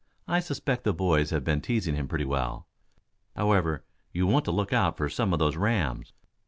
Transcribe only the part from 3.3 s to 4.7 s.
However, you want to